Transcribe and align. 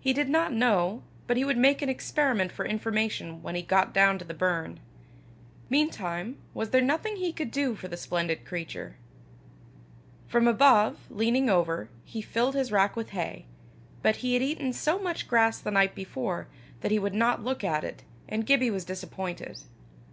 He 0.00 0.12
did 0.12 0.28
not 0.28 0.52
know, 0.52 1.04
but 1.28 1.36
he 1.36 1.44
would 1.44 1.56
make 1.56 1.80
an 1.80 1.88
experiment 1.88 2.50
for 2.50 2.64
information 2.64 3.40
when 3.40 3.54
he 3.54 3.62
got 3.62 3.94
down 3.94 4.18
to 4.18 4.24
the 4.24 4.34
burn. 4.34 4.80
Meantime 5.70 6.38
was 6.54 6.70
there 6.70 6.80
nothing 6.80 7.14
he 7.14 7.32
could 7.32 7.52
do 7.52 7.76
for 7.76 7.86
the 7.86 7.96
splendid 7.96 8.44
creature? 8.44 8.96
From 10.26 10.48
above, 10.48 11.06
leaning 11.08 11.48
over, 11.48 11.88
he 12.04 12.20
filled 12.20 12.56
his 12.56 12.72
rack 12.72 12.96
with 12.96 13.10
hay; 13.10 13.44
but 14.02 14.16
he 14.26 14.34
had 14.34 14.42
eaten 14.42 14.72
so 14.72 14.98
much 14.98 15.28
grass 15.28 15.60
the 15.60 15.70
night 15.70 15.94
before, 15.94 16.48
that 16.80 16.90
he 16.90 16.98
would 16.98 17.14
not 17.14 17.44
look 17.44 17.62
at 17.62 17.84
it, 17.84 18.02
and 18.28 18.46
Gibbie 18.48 18.72
was 18.72 18.84
disappointed. 18.84 19.60